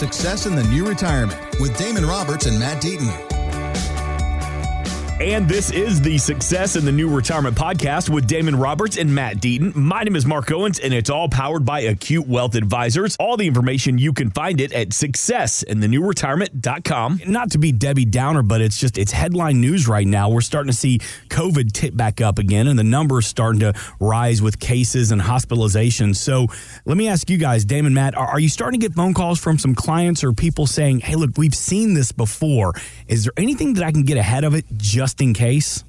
[0.00, 3.39] Success in the New Retirement with Damon Roberts and Matt Deaton.
[5.20, 9.36] And this is the Success in the New Retirement podcast with Damon Roberts and Matt
[9.36, 9.76] Deaton.
[9.76, 13.18] My name is Mark Owens, and it's all powered by Acute Wealth Advisors.
[13.20, 17.20] All the information you can find it at successinthenewretirement.com.
[17.26, 20.30] Not to be Debbie Downer, but it's just it's headline news right now.
[20.30, 24.40] We're starting to see COVID tip back up again, and the numbers starting to rise
[24.40, 26.16] with cases and hospitalizations.
[26.16, 26.46] So
[26.86, 29.38] let me ask you guys, Damon, Matt, are, are you starting to get phone calls
[29.38, 32.72] from some clients or people saying, "Hey, look, we've seen this before.
[33.06, 35.82] Is there anything that I can get ahead of it just?" Just in case?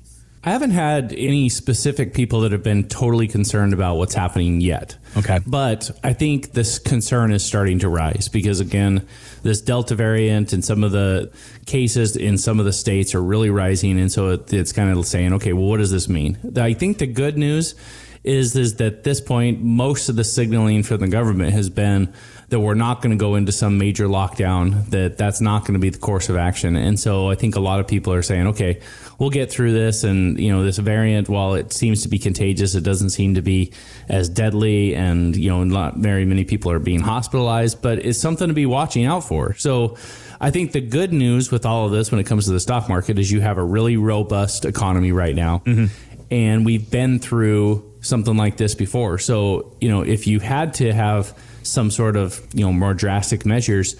[0.43, 4.97] I haven't had any specific people that have been totally concerned about what's happening yet.
[5.15, 5.37] Okay.
[5.45, 9.05] But I think this concern is starting to rise because, again,
[9.43, 11.31] this Delta variant and some of the
[11.67, 13.99] cases in some of the states are really rising.
[13.99, 16.39] And so it, it's kind of saying, okay, well, what does this mean?
[16.57, 17.75] I think the good news
[18.23, 22.13] is, is that at this point, most of the signaling from the government has been
[22.49, 25.79] that we're not going to go into some major lockdown, that that's not going to
[25.79, 26.75] be the course of action.
[26.75, 28.81] And so I think a lot of people are saying, okay,
[29.17, 30.03] we'll get through this.
[30.03, 33.41] And, you know, this variant, while it seems to be contagious, it doesn't seem to
[33.41, 33.71] be
[34.09, 34.95] as deadly.
[34.95, 38.65] And, you know, not very many people are being hospitalized, but it's something to be
[38.65, 39.55] watching out for.
[39.55, 39.97] So,
[40.43, 42.89] I think the good news with all of this when it comes to the stock
[42.89, 45.59] market is you have a really robust economy right now.
[45.59, 45.85] Mm-hmm.
[46.31, 49.17] And we've been through something like this before.
[49.17, 53.45] So, you know, if you had to have some sort of you know more drastic
[53.45, 53.95] measures,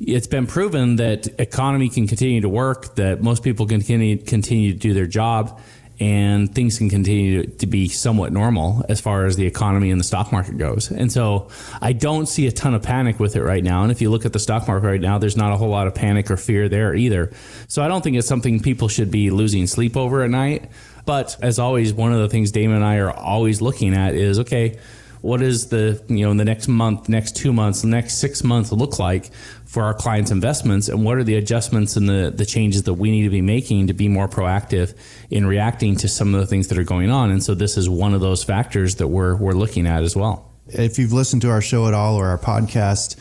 [0.00, 4.72] it's been proven that economy can continue to work, that most people can continue, continue
[4.72, 5.58] to do their job,
[5.98, 10.04] and things can continue to be somewhat normal as far as the economy and the
[10.04, 10.90] stock market goes.
[10.90, 11.48] And so
[11.80, 13.82] I don't see a ton of panic with it right now.
[13.82, 15.86] And if you look at the stock market right now, there's not a whole lot
[15.86, 17.32] of panic or fear there either.
[17.68, 20.70] So I don't think it's something people should be losing sleep over at night.
[21.06, 24.40] But as always, one of the things Damon and I are always looking at is
[24.40, 24.78] okay,
[25.22, 28.44] what is the you know in the next month, next two months, the next six
[28.44, 29.32] months look like
[29.64, 33.10] for our clients' investments, and what are the adjustments and the the changes that we
[33.10, 34.94] need to be making to be more proactive
[35.30, 37.30] in reacting to some of the things that are going on.
[37.30, 40.50] And so this is one of those factors that we're we're looking at as well.
[40.68, 43.16] If you've listened to our show at all or our podcast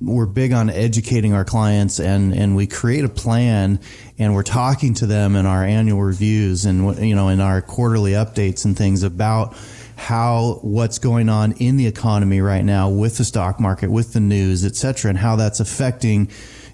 [0.00, 3.80] we're big on educating our clients and, and we create a plan
[4.18, 8.12] and we're talking to them in our annual reviews and you know in our quarterly
[8.12, 9.54] updates and things about
[10.00, 14.20] how what's going on in the economy right now with the stock market, with the
[14.20, 16.26] news, et cetera, and how that's affecting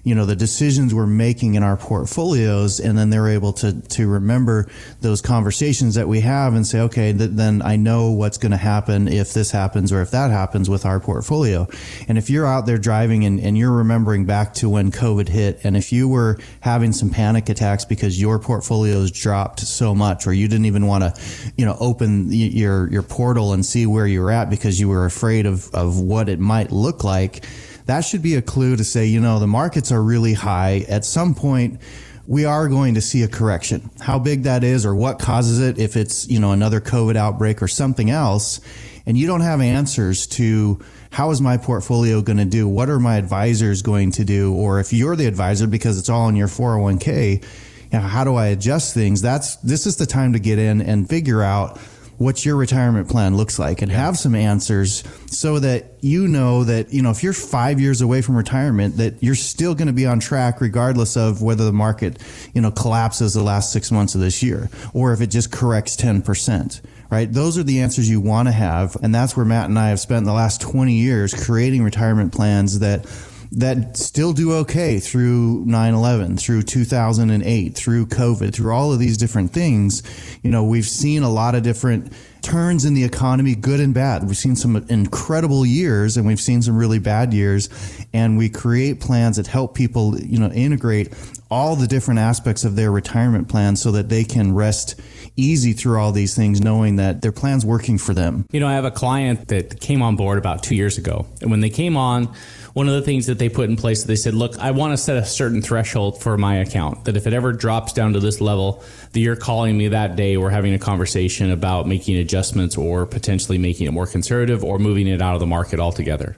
[0.07, 2.79] you know, the decisions we're making in our portfolios.
[2.79, 4.69] And then they're able to, to remember
[5.01, 8.57] those conversations that we have and say, okay, th- then I know what's going to
[8.57, 11.67] happen if this happens or if that happens with our portfolio.
[12.07, 15.59] And if you're out there driving and, and you're remembering back to when COVID hit,
[15.65, 20.31] and if you were having some panic attacks because your portfolios dropped so much, or
[20.31, 21.21] you didn't even want to,
[21.57, 25.45] you know, open your, your portal and see where you're at because you were afraid
[25.45, 27.43] of, of what it might look like,
[27.87, 30.85] that should be a clue to say, you know, the markets are really high.
[30.87, 31.79] At some point,
[32.27, 33.89] we are going to see a correction.
[34.01, 37.61] How big that is or what causes it, if it's, you know, another COVID outbreak
[37.61, 38.59] or something else,
[39.05, 40.79] and you don't have answers to
[41.11, 42.67] how is my portfolio going to do?
[42.67, 44.53] What are my advisors going to do?
[44.53, 48.35] Or if you're the advisor because it's all in your 401k, you know, how do
[48.35, 49.21] I adjust things?
[49.21, 51.79] That's, this is the time to get in and figure out
[52.17, 53.97] what your retirement plan looks like and yeah.
[53.97, 58.21] have some answers so that you know that you know if you're five years away
[58.21, 62.21] from retirement that you're still going to be on track regardless of whether the market
[62.53, 65.95] you know collapses the last six months of this year or if it just corrects
[65.95, 69.77] 10% right those are the answers you want to have and that's where matt and
[69.77, 73.05] i have spent the last 20 years creating retirement plans that
[73.51, 79.51] that still do okay through 9-11 through 2008 through covid through all of these different
[79.51, 80.03] things.
[80.43, 84.23] You know we've seen a lot of different turns in the economy good and bad.
[84.23, 87.69] We've seen some incredible years and we've seen some really bad years.
[88.13, 91.13] And we create plans that help people you know integrate
[91.49, 94.99] all the different aspects of their retirement plan so that they can rest
[95.37, 98.73] easy through all these things knowing that their plan's working for them you know i
[98.73, 101.95] have a client that came on board about two years ago and when they came
[101.95, 102.33] on
[102.77, 104.97] one of the things that they put in place, they said, look, I want to
[104.97, 108.39] set a certain threshold for my account that if it ever drops down to this
[108.39, 108.83] level,
[109.13, 113.57] that you're calling me that day, we're having a conversation about making adjustments or potentially
[113.57, 116.37] making it more conservative or moving it out of the market altogether.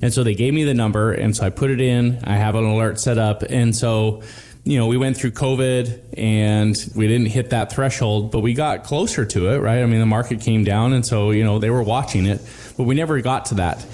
[0.00, 2.18] And so they gave me the number, and so I put it in.
[2.24, 4.22] I have an alert set up, and so
[4.64, 8.84] you know, we went through COVID and we didn't hit that threshold, but we got
[8.84, 9.82] closer to it, right?
[9.82, 12.40] I mean, the market came down, and so you know they were watching it,
[12.76, 13.84] but we never got to that.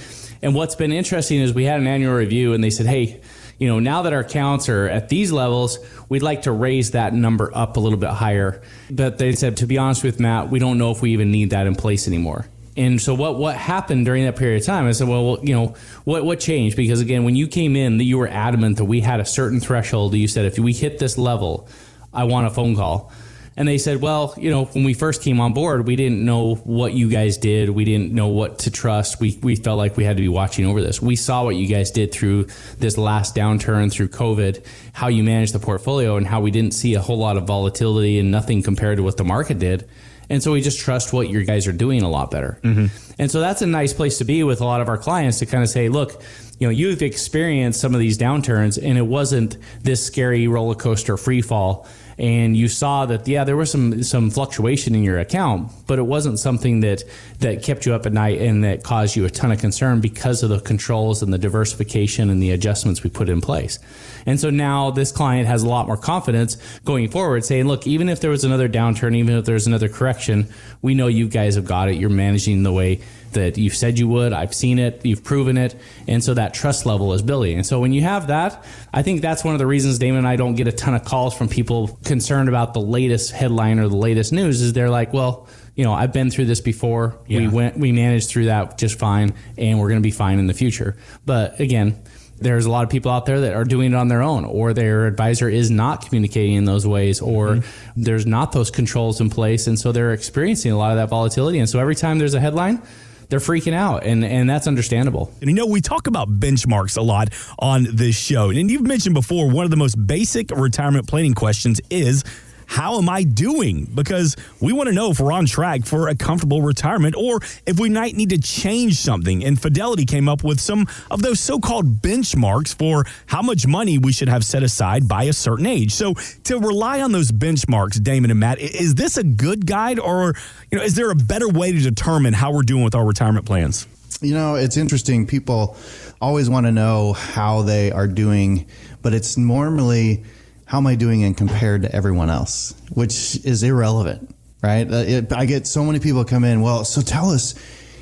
[0.43, 3.21] And what's been interesting is we had an annual review and they said, hey,
[3.59, 5.79] you know, now that our counts are at these levels,
[6.09, 8.63] we'd like to raise that number up a little bit higher.
[8.91, 11.51] But they said, to be honest with Matt, we don't know if we even need
[11.51, 12.49] that in place anymore.
[12.81, 14.87] And so what what happened during that period of time?
[14.87, 15.75] I said, well, you know,
[16.05, 16.79] what what changed?
[16.79, 19.61] Because again, when you came in, that you were adamant that we had a certain
[19.61, 20.15] threshold.
[20.15, 21.69] You said if we hit this level,
[22.11, 23.12] I want a phone call.
[23.55, 26.55] And they said, well, you know, when we first came on board, we didn't know
[26.55, 27.69] what you guys did.
[27.69, 29.21] We didn't know what to trust.
[29.21, 31.03] We, we felt like we had to be watching over this.
[31.03, 32.47] We saw what you guys did through
[32.79, 36.94] this last downturn, through COVID, how you managed the portfolio, and how we didn't see
[36.94, 39.87] a whole lot of volatility and nothing compared to what the market did.
[40.31, 42.59] And so we just trust what your guys are doing a lot better.
[42.62, 42.87] Mm-hmm.
[43.19, 45.47] And so that's a nice place to be with a lot of our clients to
[45.47, 46.23] kind of say, look,
[46.61, 51.17] you know, you've experienced some of these downturns and it wasn't this scary roller coaster
[51.17, 51.89] free fall.
[52.19, 56.03] And you saw that yeah there was some some fluctuation in your account but it
[56.03, 57.03] wasn't something that
[57.39, 60.43] that kept you up at night and that caused you a ton of concern because
[60.43, 63.79] of the controls and the diversification and the adjustments we put in place.
[64.27, 68.11] And so now this client has a lot more confidence going forward saying look even
[68.11, 70.47] if there was another downturn even if there's another correction
[70.83, 71.95] we know you guys have got it.
[71.95, 73.01] You're managing the way
[73.32, 74.32] that you've said you would.
[74.32, 75.75] I've seen it, you've proven it.
[76.06, 77.56] And so that trust level is building.
[77.56, 80.29] And so when you have that, I think that's one of the reasons Damon and
[80.29, 83.88] I don't get a ton of calls from people concerned about the latest headline or
[83.88, 87.19] the latest news is they're like, well, you know, I've been through this before.
[87.27, 87.41] Yeah.
[87.41, 90.47] We went, we managed through that just fine, and we're going to be fine in
[90.47, 90.97] the future.
[91.25, 92.03] But again,
[92.41, 94.73] there's a lot of people out there that are doing it on their own, or
[94.73, 98.03] their advisor is not communicating in those ways, or mm-hmm.
[98.03, 101.59] there's not those controls in place, and so they're experiencing a lot of that volatility.
[101.59, 102.83] And so every time there's a headline,
[103.31, 105.32] they're freaking out, and and that's understandable.
[105.41, 107.29] And you know, we talk about benchmarks a lot
[107.59, 111.81] on this show, and you've mentioned before one of the most basic retirement planning questions
[111.88, 112.25] is
[112.71, 113.91] how am I doing?
[113.93, 117.81] Because we want to know if we're on track for a comfortable retirement or if
[117.81, 119.45] we might need to change something.
[119.45, 123.99] And Fidelity came up with some of those so called benchmarks for how much money
[123.99, 125.93] we should have set aside by a certain age.
[125.93, 126.15] So
[126.45, 130.35] to rely on those benchmarks, Damon and Matt, is this a good guide or
[130.71, 133.47] you know, is there a better way to determine how we're doing with our retirement
[133.47, 133.89] plans?
[134.21, 135.27] You know, it's interesting.
[135.27, 135.77] People
[136.21, 138.67] always want to know how they are doing,
[139.03, 140.23] but it's normally
[140.71, 144.33] how am I doing in compared to everyone else, which is irrelevant,
[144.63, 144.89] right?
[144.89, 147.57] Uh, it, I get so many people come in, well, so tell us,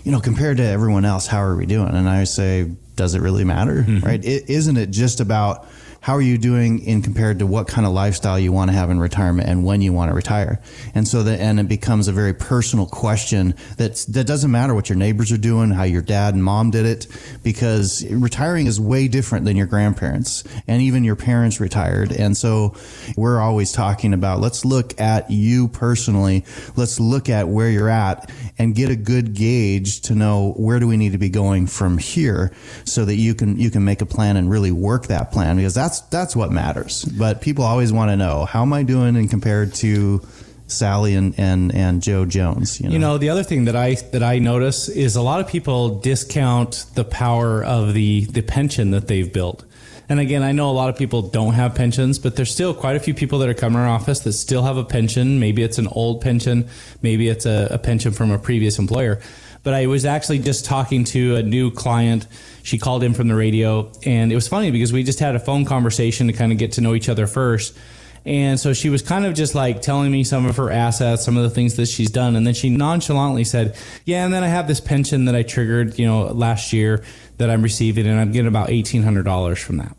[0.05, 1.89] you know, compared to everyone else, how are we doing?
[1.89, 4.05] And I say, does it really matter, mm-hmm.
[4.05, 4.23] right?
[4.23, 5.67] Isn't it just about
[6.01, 8.89] how are you doing in compared to what kind of lifestyle you want to have
[8.89, 10.61] in retirement and when you want to retire?
[10.95, 14.89] And so that, and it becomes a very personal question that that doesn't matter what
[14.89, 17.09] your neighbors are doing, how your dad and mom did it,
[17.43, 22.13] because retiring is way different than your grandparents and even your parents retired.
[22.13, 22.75] And so
[23.17, 26.45] we're always talking about let's look at you personally.
[26.77, 30.87] Let's look at where you're at and get a good gauge to know where do
[30.87, 32.53] we need to be going from here
[32.85, 35.75] so that you can you can make a plan and really work that plan because
[35.75, 37.05] that's that's that's what matters.
[37.05, 40.21] But people always want to know how am I doing and compared to
[40.67, 42.79] Sally and, and, and Joe Jones.
[42.79, 42.93] You know?
[42.93, 46.01] you know, the other thing that I that I notice is a lot of people
[46.01, 49.65] discount the power of the the pension that they've built.
[50.11, 52.97] And again, I know a lot of people don't have pensions, but there's still quite
[52.97, 55.39] a few people that are coming to our office that still have a pension.
[55.39, 56.69] Maybe it's an old pension,
[57.03, 59.21] maybe it's a, a pension from a previous employer.
[59.63, 62.27] But I was actually just talking to a new client
[62.63, 65.41] she called in from the radio, and it was funny because we just had a
[65.41, 67.77] phone conversation to kind of get to know each other first.
[68.25, 71.39] And so she was kind of just like telling me some of her assets, some
[71.39, 72.37] of the things that she's done.
[72.37, 73.75] And then she nonchalantly said,
[74.05, 77.03] Yeah, and then I have this pension that I triggered, you know, last year
[77.39, 79.97] that I'm receiving, and I'm getting about $1,800 from that.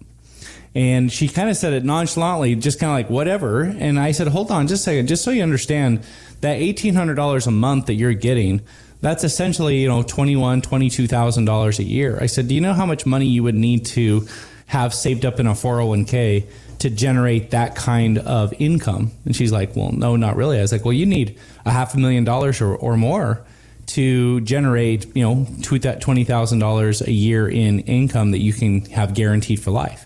[0.75, 3.63] And she kind of said it nonchalantly, just kind of like, whatever.
[3.63, 6.03] And I said, Hold on just a second, just so you understand
[6.41, 8.61] that $1,800 a month that you're getting
[9.01, 12.17] that's essentially you know twenty one twenty two thousand dollars a year.
[12.21, 14.27] I said, do you know how much money you would need to
[14.67, 16.45] have saved up in a 401k
[16.79, 19.11] to generate that kind of income?
[19.25, 20.59] And she's like, well, no, not really.
[20.59, 23.43] I was like, well, you need a half a million dollars or, or more
[23.87, 29.13] to generate you know twenty thousand dollars a year in income that you can have
[29.13, 30.05] guaranteed for life.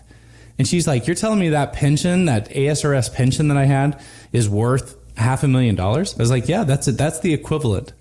[0.56, 4.00] And she's like, you're telling me that pension, that ASRS pension that I had,
[4.32, 6.14] is worth half a million dollars?
[6.14, 6.96] I was like, yeah, that's it.
[6.96, 7.92] That's the equivalent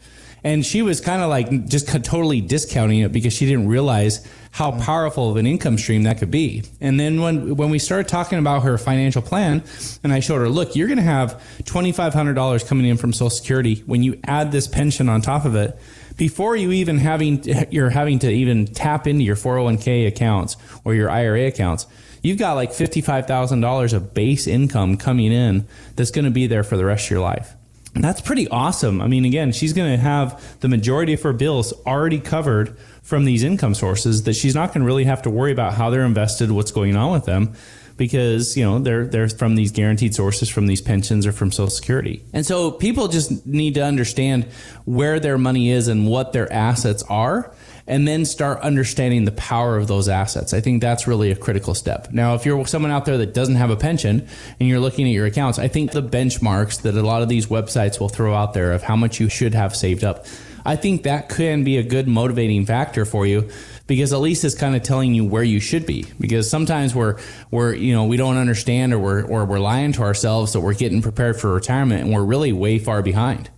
[0.44, 4.72] and she was kind of like just totally discounting it because she didn't realize how
[4.72, 6.64] powerful of an income stream that could be.
[6.80, 9.64] And then when when we started talking about her financial plan,
[10.04, 12.98] and I showed her, look, you're going to have twenty five hundred dollars coming in
[12.98, 15.78] from Social Security when you add this pension on top of it.
[16.18, 21.10] Before you even having you're having to even tap into your 401k accounts or your
[21.10, 21.88] IRA accounts,
[22.22, 26.78] you've got like $55,000 of base income coming in that's going to be there for
[26.78, 27.56] the rest of your life
[27.96, 29.02] that's pretty awesome.
[29.02, 33.26] I mean, again, she's going to have the majority of her bills already covered from
[33.26, 36.06] these income sources that she's not going to really have to worry about how they're
[36.06, 37.54] invested, what's going on with them.
[37.96, 41.70] because you know they're they're from these guaranteed sources from these pensions or from social
[41.70, 44.46] security and so people just need to understand
[44.86, 47.54] where their money is and what their assets are
[47.88, 50.54] and then start understanding the power of those assets.
[50.54, 52.12] I think that's really a critical step.
[52.12, 54.28] Now, if you're someone out there that doesn't have a pension
[54.60, 57.48] and you're looking at your accounts, I think the benchmarks that a lot of these
[57.48, 60.26] websites will throw out there of how much you should have saved up,
[60.66, 63.50] I think that can be a good motivating factor for you
[63.86, 66.06] because at least it's kind of telling you where you should be.
[66.20, 67.20] Because sometimes we're
[67.52, 70.74] we're you know we don't understand or we're or we're lying to ourselves that we're
[70.74, 73.50] getting prepared for retirement and we're really way far behind.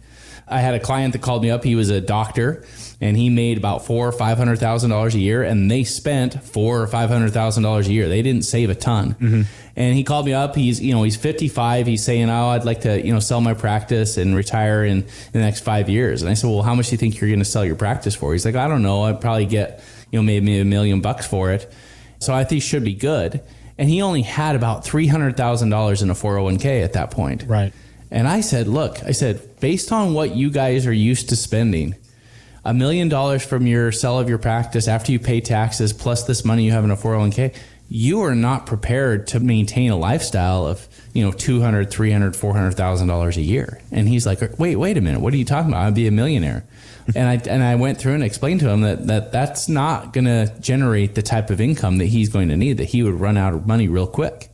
[0.48, 1.64] I had a client that called me up.
[1.64, 2.64] He was a doctor
[3.02, 6.42] and he made about four or five hundred thousand dollars a year, and they spent
[6.44, 8.08] four or five hundred thousand dollars a year.
[8.08, 9.16] They didn't save a ton.
[9.16, 9.42] Mm-hmm.
[9.76, 10.56] And he called me up.
[10.56, 11.88] He's you know he's fifty five.
[11.88, 15.08] He's saying, "Oh, I'd like to you know sell my practice and retire in, in
[15.34, 17.40] the next five years." And I said, "Well, how much do you think you're going
[17.40, 19.04] to sell your practice for?" He's like, "I don't know.
[19.04, 21.72] I'd probably get you know maybe a million bucks for it."
[22.20, 23.42] So I think should be good.
[23.78, 26.82] And he only had about three hundred thousand dollars in a four hundred one k
[26.82, 27.44] at that point.
[27.46, 27.74] Right.
[28.12, 31.96] And I said, "Look, I said based on what you guys are used to spending."
[32.68, 36.44] a million dollars from your sell of your practice after you pay taxes plus this
[36.44, 37.54] money you have in a 401k
[37.90, 43.38] you are not prepared to maintain a lifestyle of you know 200 300 400000 dollars
[43.38, 43.80] a year.
[43.92, 45.22] And he's like wait wait a minute.
[45.22, 45.86] What are you talking about?
[45.86, 46.66] I'd be a millionaire.
[47.16, 50.26] And i and i went through and explained to him that, that that's not going
[50.26, 53.38] to generate the type of income that he's going to need that he would run
[53.38, 54.50] out of money real quick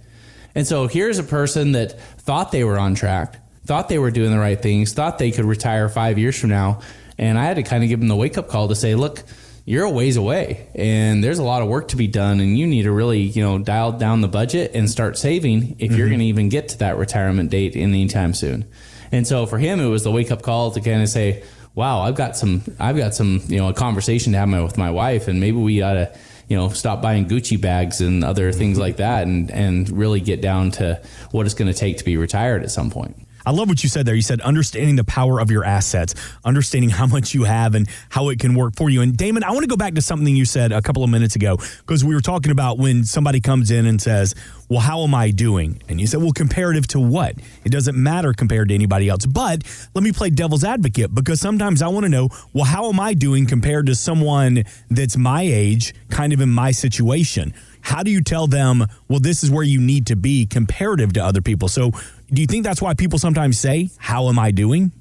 [0.55, 4.31] and so here's a person that thought they were on track thought they were doing
[4.31, 6.79] the right things thought they could retire five years from now
[7.21, 9.23] and I had to kind of give them the wake up call to say, look,
[9.63, 12.65] you're a ways away and there's a lot of work to be done and you
[12.65, 15.97] need to really, you know, dial down the budget and start saving if mm-hmm.
[15.99, 18.65] you're going to even get to that retirement date anytime soon.
[19.11, 21.43] And so for him, it was the wake up call to kind of say,
[21.75, 24.89] wow, I've got some, I've got some, you know, a conversation to have with my
[24.89, 26.17] wife and maybe we ought to,
[26.51, 28.81] you know, stop buying Gucci bags and other things mm-hmm.
[28.81, 32.17] like that and, and really get down to what it's going to take to be
[32.17, 33.15] retired at some point.
[33.45, 34.15] I love what you said there.
[34.15, 38.29] You said understanding the power of your assets, understanding how much you have and how
[38.29, 39.01] it can work for you.
[39.01, 41.35] And Damon, I want to go back to something you said a couple of minutes
[41.35, 44.35] ago because we were talking about when somebody comes in and says,
[44.69, 45.81] Well, how am I doing?
[45.89, 47.35] And you said, Well, comparative to what?
[47.63, 49.25] It doesn't matter compared to anybody else.
[49.25, 52.99] But let me play devil's advocate because sometimes I want to know, Well, how am
[52.99, 57.53] I doing compared to someone that's my age, kind of in my situation?
[57.81, 61.25] How do you tell them, well, this is where you need to be comparative to
[61.25, 61.67] other people?
[61.67, 61.91] So
[62.31, 64.91] do you think that's why people sometimes say, How am I doing?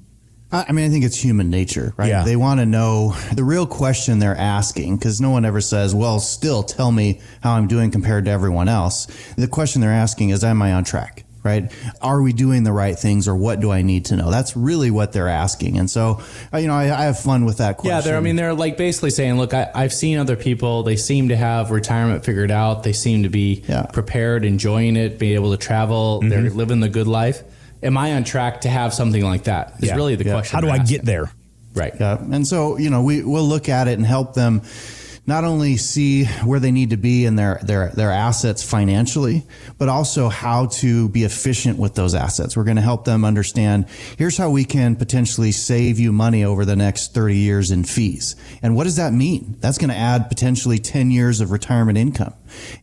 [0.53, 2.09] I mean, I think it's human nature, right?
[2.09, 2.23] Yeah.
[2.23, 6.19] They want to know the real question they're asking because no one ever says, well,
[6.19, 9.05] still tell me how I'm doing compared to everyone else.
[9.37, 11.23] The question they're asking is, am I on track?
[11.43, 11.71] Right?
[12.01, 14.29] Are we doing the right things or what do I need to know?
[14.29, 15.77] That's really what they're asking.
[15.77, 16.21] And so,
[16.53, 17.95] uh, you know, I, I have fun with that question.
[17.95, 20.95] Yeah, they're, I mean, they're like basically saying, look, I, have seen other people, they
[20.95, 22.83] seem to have retirement figured out.
[22.83, 23.83] They seem to be yeah.
[23.83, 26.19] prepared, enjoying it, being able to travel.
[26.19, 26.29] Mm-hmm.
[26.29, 27.43] They're living the good life.
[27.83, 29.73] Am I on track to have something like that?
[29.79, 29.95] Is yeah.
[29.95, 30.33] really the yeah.
[30.33, 30.55] question.
[30.55, 30.97] How do I asking.
[30.97, 31.31] get there?
[31.73, 31.93] Right.
[31.99, 32.19] Yeah.
[32.19, 34.61] And so, you know, we, we'll look at it and help them
[35.27, 39.43] not only see where they need to be in their, their, their assets financially,
[39.77, 42.57] but also how to be efficient with those assets.
[42.57, 43.85] We're going to help them understand
[44.17, 48.35] here's how we can potentially save you money over the next 30 years in fees.
[48.63, 49.57] And what does that mean?
[49.59, 52.33] That's going to add potentially 10 years of retirement income.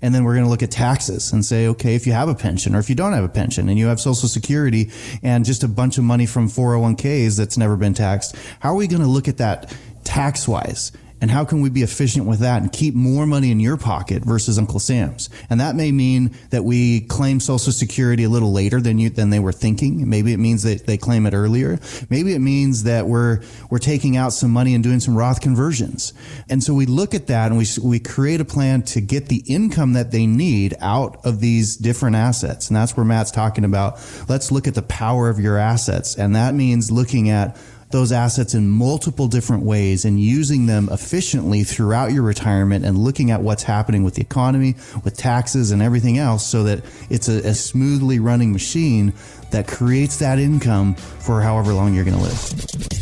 [0.00, 2.34] And then we're going to look at taxes and say, okay, if you have a
[2.36, 4.92] pension or if you don't have a pension and you have social security
[5.24, 8.86] and just a bunch of money from 401ks that's never been taxed, how are we
[8.86, 10.92] going to look at that tax wise?
[11.20, 14.24] And how can we be efficient with that and keep more money in your pocket
[14.24, 15.28] versus Uncle Sam's?
[15.50, 19.30] And that may mean that we claim Social Security a little later than you than
[19.30, 20.08] they were thinking.
[20.08, 21.78] Maybe it means that they claim it earlier.
[22.10, 26.12] Maybe it means that we're we're taking out some money and doing some Roth conversions.
[26.48, 29.42] And so we look at that and we we create a plan to get the
[29.46, 32.68] income that they need out of these different assets.
[32.68, 33.98] And that's where Matt's talking about.
[34.28, 37.56] Let's look at the power of your assets, and that means looking at
[37.90, 43.30] those assets in multiple different ways and using them efficiently throughout your retirement and looking
[43.30, 47.38] at what's happening with the economy, with taxes and everything else so that it's a,
[47.48, 49.14] a smoothly running machine
[49.50, 52.38] that creates that income for however long you're going to live.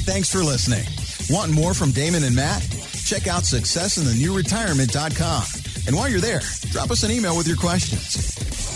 [0.06, 0.84] Thanks for listening.
[1.28, 2.62] Want more from Damon and Matt?
[3.04, 5.42] Check out successinthenewretirement.com.
[5.86, 6.40] And while you're there,
[6.70, 8.75] drop us an email with your questions.